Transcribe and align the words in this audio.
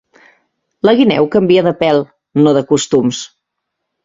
La 0.89 0.95
guineu 0.99 1.29
canvia 1.35 1.65
de 1.67 1.75
pèl, 1.83 2.01
no 2.41 2.55
de 2.59 2.65
costums. 2.73 3.23